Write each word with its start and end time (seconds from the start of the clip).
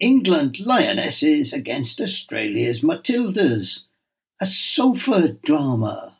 England 0.00 0.58
Lionesses 0.58 1.52
against 1.52 2.00
Australia's 2.00 2.80
Matildas, 2.80 3.80
a 4.40 4.46
sofa 4.46 5.34
drama. 5.44 6.16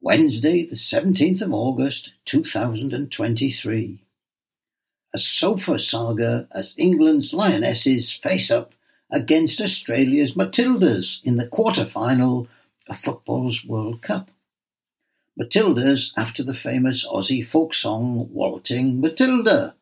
Wednesday, 0.00 0.66
the 0.66 0.74
17th 0.74 1.40
of 1.40 1.52
August, 1.52 2.12
2023. 2.24 4.02
A 5.14 5.18
sofa 5.18 5.78
saga 5.78 6.48
as 6.50 6.74
England's 6.76 7.32
Lionesses 7.32 8.12
face 8.12 8.50
up 8.50 8.74
against 9.12 9.60
Australia's 9.60 10.34
Matildas 10.34 11.20
in 11.22 11.36
the 11.36 11.46
quarter-final 11.46 12.48
of 12.88 12.98
football's 12.98 13.64
World 13.64 14.02
Cup. 14.02 14.32
Matildas 15.40 16.12
after 16.16 16.42
the 16.42 16.54
famous 16.54 17.06
Aussie 17.06 17.46
folk 17.46 17.72
song 17.72 18.28
Waltzing 18.32 19.00
Matilda. 19.00 19.76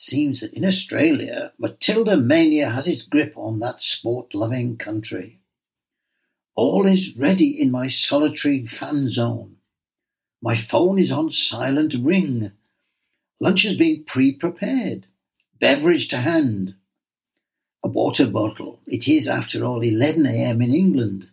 Seems 0.00 0.40
that 0.40 0.52
in 0.52 0.64
Australia, 0.64 1.52
Matilda 1.58 2.16
mania 2.16 2.70
has 2.70 2.86
its 2.86 3.02
grip 3.02 3.32
on 3.36 3.58
that 3.58 3.82
sport-loving 3.82 4.76
country. 4.76 5.40
All 6.54 6.86
is 6.86 7.16
ready 7.16 7.60
in 7.60 7.72
my 7.72 7.88
solitary 7.88 8.64
fan 8.64 9.08
zone. 9.08 9.56
My 10.40 10.54
phone 10.54 11.00
is 11.00 11.10
on 11.10 11.32
silent 11.32 11.96
ring. 11.98 12.52
Lunch 13.40 13.64
has 13.64 13.76
been 13.76 14.04
pre-prepared. 14.04 15.08
Beverage 15.58 16.06
to 16.08 16.18
hand. 16.18 16.76
A 17.82 17.88
water 17.88 18.28
bottle. 18.28 18.78
It 18.86 19.08
is, 19.08 19.26
after 19.26 19.64
all, 19.64 19.80
11 19.80 20.26
a.m. 20.26 20.62
in 20.62 20.72
England. 20.72 21.28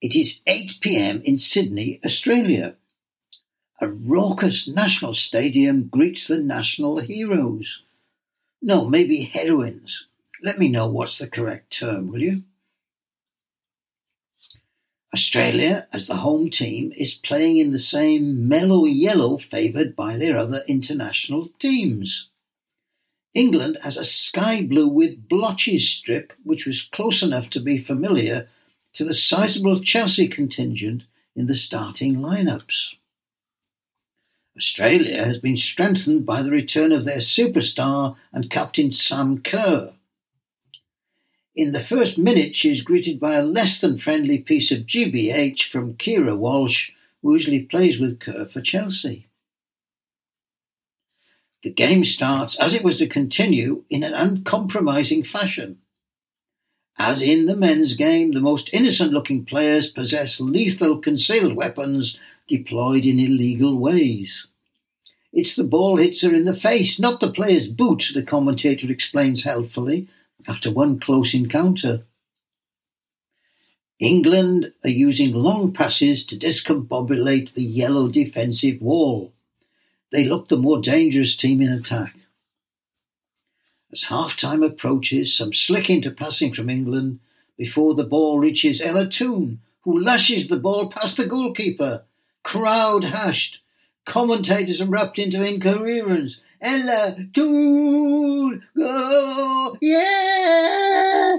It 0.00 0.14
is 0.14 0.40
8 0.46 0.78
p.m. 0.80 1.20
in 1.24 1.36
Sydney, 1.36 1.98
Australia. 2.04 2.76
A 3.82 3.88
raucous 3.88 4.68
national 4.68 5.14
stadium 5.14 5.88
greets 5.88 6.26
the 6.26 6.36
national 6.36 6.98
heroes. 6.98 7.82
No, 8.60 8.86
maybe 8.86 9.22
heroines. 9.22 10.06
Let 10.42 10.58
me 10.58 10.70
know 10.70 10.86
what's 10.86 11.16
the 11.16 11.26
correct 11.26 11.78
term, 11.78 12.12
will 12.12 12.20
you? 12.20 12.42
Australia, 15.14 15.88
as 15.94 16.06
the 16.06 16.16
home 16.16 16.50
team, 16.50 16.92
is 16.94 17.14
playing 17.14 17.56
in 17.56 17.72
the 17.72 17.78
same 17.78 18.46
mellow 18.46 18.84
yellow 18.84 19.38
favoured 19.38 19.96
by 19.96 20.18
their 20.18 20.36
other 20.36 20.60
international 20.68 21.48
teams. 21.58 22.28
England 23.32 23.78
has 23.82 23.96
a 23.96 24.04
sky 24.04 24.62
blue 24.62 24.88
with 24.88 25.26
blotches 25.26 25.88
strip, 25.88 26.34
which 26.44 26.66
was 26.66 26.82
close 26.82 27.22
enough 27.22 27.48
to 27.48 27.60
be 27.60 27.78
familiar 27.78 28.46
to 28.92 29.04
the 29.04 29.14
sizable 29.14 29.80
Chelsea 29.80 30.28
contingent 30.28 31.04
in 31.34 31.46
the 31.46 31.54
starting 31.54 32.16
lineups. 32.16 32.90
Australia 34.60 35.24
has 35.24 35.38
been 35.38 35.56
strengthened 35.56 36.26
by 36.26 36.42
the 36.42 36.50
return 36.50 36.92
of 36.92 37.06
their 37.06 37.16
superstar 37.16 38.14
and 38.30 38.50
captain 38.50 38.92
Sam 38.92 39.40
Kerr. 39.40 39.94
In 41.56 41.72
the 41.72 41.80
first 41.80 42.18
minute, 42.18 42.54
she 42.54 42.70
is 42.70 42.82
greeted 42.82 43.18
by 43.18 43.36
a 43.36 43.42
less 43.42 43.80
than 43.80 43.96
friendly 43.96 44.36
piece 44.36 44.70
of 44.70 44.80
GBH 44.80 45.62
from 45.62 45.94
Keira 45.94 46.36
Walsh, 46.36 46.90
who 47.22 47.32
usually 47.32 47.62
plays 47.62 47.98
with 47.98 48.20
Kerr 48.20 48.44
for 48.50 48.60
Chelsea. 48.60 49.28
The 51.62 51.72
game 51.72 52.04
starts, 52.04 52.60
as 52.60 52.74
it 52.74 52.84
was 52.84 52.98
to 52.98 53.06
continue, 53.06 53.84
in 53.88 54.02
an 54.02 54.12
uncompromising 54.12 55.24
fashion. 55.24 55.78
As 56.98 57.22
in 57.22 57.46
the 57.46 57.56
men's 57.56 57.94
game, 57.94 58.32
the 58.32 58.42
most 58.42 58.68
innocent 58.74 59.10
looking 59.10 59.46
players 59.46 59.90
possess 59.90 60.38
lethal 60.38 60.98
concealed 60.98 61.56
weapons 61.56 62.18
deployed 62.46 63.06
in 63.06 63.18
illegal 63.18 63.78
ways. 63.78 64.48
It's 65.32 65.54
the 65.54 65.64
ball 65.64 65.96
hits 65.96 66.22
her 66.22 66.34
in 66.34 66.44
the 66.44 66.56
face, 66.56 66.98
not 66.98 67.20
the 67.20 67.32
player's 67.32 67.68
boot, 67.68 68.10
the 68.14 68.22
commentator 68.22 68.90
explains 68.90 69.44
helpfully 69.44 70.08
after 70.48 70.70
one 70.70 70.98
close 70.98 71.34
encounter. 71.34 72.04
England 74.00 74.72
are 74.82 74.90
using 74.90 75.34
long 75.34 75.72
passes 75.72 76.24
to 76.26 76.36
discombobulate 76.36 77.52
the 77.52 77.62
yellow 77.62 78.08
defensive 78.08 78.80
wall. 78.80 79.32
They 80.10 80.24
look 80.24 80.48
the 80.48 80.56
more 80.56 80.80
dangerous 80.80 81.36
team 81.36 81.60
in 81.60 81.70
attack. 81.70 82.16
As 83.92 84.04
half-time 84.04 84.62
approaches, 84.62 85.34
some 85.34 85.52
slick 85.52 85.90
into 85.90 86.10
passing 86.10 86.54
from 86.54 86.70
England 86.70 87.20
before 87.58 87.94
the 87.94 88.06
ball 88.06 88.38
reaches 88.38 88.80
Ella 88.80 89.08
Toone, 89.08 89.60
who 89.82 90.02
lashes 90.02 90.48
the 90.48 90.58
ball 90.58 90.88
past 90.88 91.16
the 91.16 91.26
goalkeeper. 91.26 92.04
Crowd 92.42 93.04
hashed. 93.04 93.60
Commentators 94.06 94.80
erupt 94.80 95.18
into 95.18 95.46
incoherence. 95.46 96.40
Ella 96.60 97.16
Toone, 97.32 98.62
go, 98.76 99.78
yeah! 99.80 101.38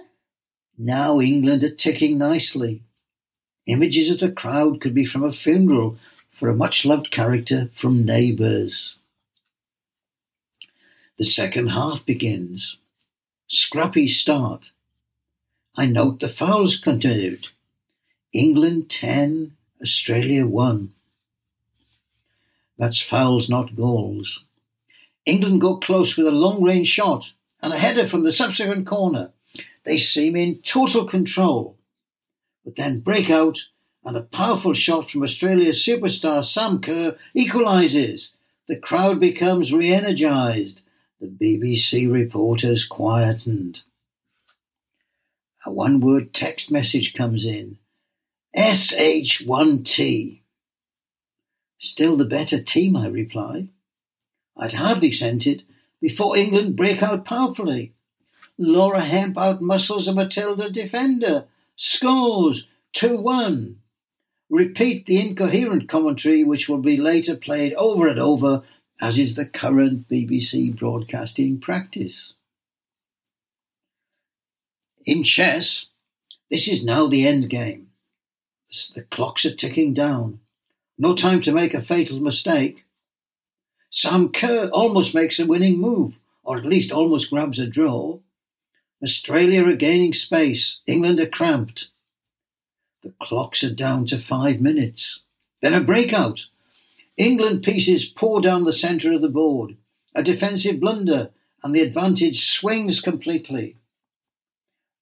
Now 0.78 1.20
England 1.20 1.64
are 1.64 1.76
ticking 1.76 2.18
nicely. 2.18 2.82
Images 3.68 4.10
of 4.10 4.20
the 4.20 4.32
crowd 4.32 4.82
could 4.82 4.96
be 4.96 5.06
from 5.06 5.24
a 5.24 5.32
funeral 5.32 5.98
for 6.32 6.50
a 6.50 6.56
much-loved 6.56 7.12
character 7.12 7.70
from 7.74 8.04
Neighbours. 8.04 8.96
The 11.18 11.26
second 11.26 11.68
half 11.68 12.04
begins. 12.04 12.78
Scrappy 13.48 14.08
start. 14.08 14.72
I 15.76 15.86
note 15.86 16.20
the 16.20 16.28
fouls 16.28 16.78
continued. 16.78 17.50
England 18.34 18.90
10, 18.90 19.56
Australia 19.84 20.48
1. 20.48 20.94
That's 22.82 23.00
fouls, 23.00 23.48
not 23.48 23.76
goals. 23.76 24.44
England 25.28 25.62
go 25.62 25.78
close 25.78 26.18
with 26.18 26.26
a 26.26 26.32
long 26.32 26.64
range 26.64 26.88
shot 26.88 27.32
and 27.62 27.72
a 27.72 27.78
header 27.78 28.08
from 28.08 28.24
the 28.24 28.32
subsequent 28.32 28.88
corner. 28.88 29.34
They 29.84 29.98
seem 29.98 30.36
in 30.36 30.64
total 30.64 31.06
control, 31.06 31.78
but 32.66 32.78
then 32.78 33.02
break 33.02 33.30
out 33.30 33.60
and 34.04 34.18
a 34.18 34.22
powerful 34.22 34.74
shot 34.74 35.08
from 35.08 35.22
Australia's 35.22 35.78
superstar 35.78 36.44
Sam 36.44 36.82
Kerr 36.82 37.16
equalises. 37.38 38.34
The 38.68 38.80
crowd 38.80 39.20
becomes 39.20 39.72
re 39.72 39.94
energised. 39.94 40.82
The 41.20 41.28
BBC 41.28 42.12
reporters 42.12 42.84
quietened. 42.84 43.82
A 45.68 45.72
one 45.72 46.00
word 46.00 46.34
text 46.34 46.72
message 46.72 47.14
comes 47.14 47.46
in 47.46 47.78
SH1T. 48.58 50.41
Still 51.82 52.16
the 52.16 52.26
better 52.26 52.62
team, 52.62 52.96
I 52.96 53.08
reply. 53.08 53.68
I'd 54.56 54.74
hardly 54.74 55.12
sent 55.12 55.48
it 55.48 55.64
before 56.00 56.38
England 56.38 56.78
break 56.78 57.02
out 57.02 57.26
powerfully. 57.26 57.94
Lauren 58.58 59.02
Hemp 59.02 59.36
outmuscles 59.36 60.08
a 60.08 60.14
Matilda 60.14 60.70
defender. 60.70 61.48
Scores 61.76 62.68
2 62.94 63.18
1. 63.18 63.78
Repeat 64.52 65.08
the 65.08 65.20
incoherent 65.20 65.90
commentary, 65.90 66.44
which 66.44 66.70
will 66.70 66.78
be 66.78 66.98
later 66.98 67.36
played 67.36 67.74
over 67.74 68.08
and 68.08 68.20
over, 68.20 68.62
as 69.02 69.18
is 69.18 69.36
the 69.36 69.48
current 69.48 70.08
BBC 70.08 70.78
broadcasting 70.78 71.60
practice. 71.60 72.34
In 75.04 75.24
chess, 75.24 75.88
this 76.52 76.68
is 76.68 76.84
now 76.84 77.08
the 77.08 77.28
end 77.28 77.50
game. 77.50 77.88
The 78.94 79.02
clocks 79.02 79.46
are 79.46 79.56
ticking 79.56 79.96
down. 79.96 80.42
No 81.02 81.16
time 81.16 81.42
to 81.42 81.52
make 81.52 81.74
a 81.74 81.82
fatal 81.82 82.20
mistake. 82.20 82.86
Sam 83.90 84.32
Kerr 84.32 84.70
almost 84.72 85.16
makes 85.16 85.40
a 85.40 85.48
winning 85.48 85.80
move, 85.80 86.20
or 86.44 86.60
at 86.60 86.66
least 86.66 86.92
almost 86.92 87.32
grabs 87.32 87.58
a 87.58 87.66
draw. 87.66 88.20
Australia 89.02 89.66
are 89.66 89.76
gaining 89.76 90.14
space. 90.14 90.82
England 90.86 91.20
are 91.20 91.26
cramped. 91.26 91.88
The 93.02 93.16
clocks 93.20 93.64
are 93.64 93.74
down 93.74 94.06
to 94.06 94.20
five 94.20 94.62
minutes. 94.62 95.22
Then 95.64 95.74
a 95.74 95.82
breakout. 95.82 96.46
England 97.18 97.64
pieces 97.64 98.06
pour 98.06 98.40
down 98.40 98.66
the 98.66 98.72
centre 98.72 99.12
of 99.12 99.24
the 99.24 99.28
board. 99.28 99.78
A 100.14 100.22
defensive 100.22 100.80
blunder, 100.80 101.32
and 101.64 101.74
the 101.74 101.82
advantage 101.82 102.46
swings 102.46 103.02
completely. 103.02 103.76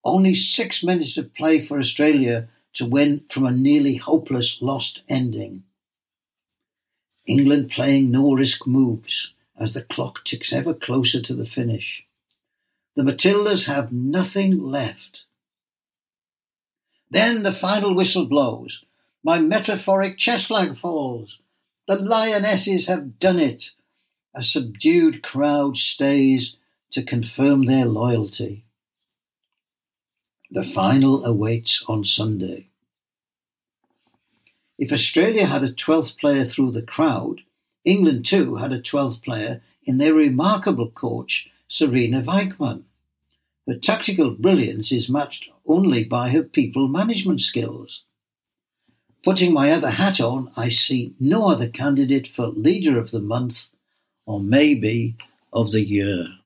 Only 0.06 0.34
six 0.34 0.82
minutes 0.82 1.18
of 1.18 1.34
play 1.34 1.60
for 1.60 1.78
Australia 1.78 2.48
to 2.76 2.86
win 2.86 3.26
from 3.30 3.46
a 3.46 3.52
nearly 3.52 3.98
hopeless 3.98 4.62
lost 4.62 5.02
ending. 5.10 5.66
England 7.30 7.70
playing 7.70 8.10
no 8.10 8.34
risk 8.34 8.66
moves 8.66 9.34
as 9.56 9.74
the 9.74 9.84
clock 9.84 10.26
ticks 10.26 10.52
ever 10.52 10.74
closer 10.74 11.22
to 11.22 11.36
the 11.36 11.46
finish. 11.46 12.04
The 12.96 13.04
Matildas 13.04 13.66
have 13.66 13.92
nothing 13.92 14.60
left. 14.64 15.22
Then 17.12 17.44
the 17.44 17.52
final 17.52 17.94
whistle 17.94 18.26
blows. 18.26 18.84
My 19.24 19.38
metaphoric 19.38 20.18
chess 20.18 20.46
flag 20.46 20.76
falls. 20.76 21.40
The 21.88 21.98
lionesses 21.98 22.88
have 22.88 23.20
done 23.20 23.38
it. 23.38 23.72
A 24.34 24.42
subdued 24.42 25.22
crowd 25.22 25.78
stays 25.78 26.58
to 26.92 27.04
confirm 27.04 27.66
their 27.66 27.86
loyalty. 27.86 28.64
The 30.50 30.64
final 30.64 31.24
awaits 31.26 31.84
on 31.88 32.06
Sunday. 32.06 32.69
If 34.80 34.94
Australia 34.94 35.46
had 35.46 35.62
a 35.62 35.74
12th 35.74 36.18
player 36.18 36.46
through 36.46 36.72
the 36.72 36.82
crowd, 36.82 37.42
England 37.84 38.26
too 38.26 38.56
had 38.56 38.72
a 38.72 38.82
twelfth 38.82 39.22
player 39.22 39.62
in 39.84 39.98
their 39.98 40.14
remarkable 40.14 40.90
coach 40.90 41.50
Sarina 41.70 42.24
Wiegman. 42.24 42.84
Her 43.68 43.76
tactical 43.76 44.32
brilliance 44.32 44.92
is 44.94 45.10
matched 45.10 45.50
only 45.66 46.06
by 46.06 46.30
her 46.30 46.44
people 46.44 46.88
management 46.88 47.42
skills. 47.42 48.04
Putting 49.22 49.54
my 49.54 49.70
other 49.70 49.92
hat 49.92 50.22
on, 50.22 50.50
I 50.56 50.70
see 50.70 51.14
no 51.20 51.50
other 51.50 51.70
candidate 51.70 52.28
for 52.28 52.48
Leader 52.48 52.98
of 52.98 53.12
the 53.12 53.20
Month, 53.20 53.68
or 54.26 54.40
maybe 54.40 55.18
of 55.52 55.72
the 55.72 55.84
Year. 55.84 56.36